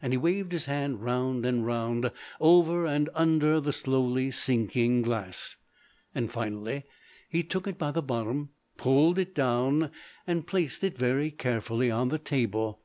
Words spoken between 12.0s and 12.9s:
the table.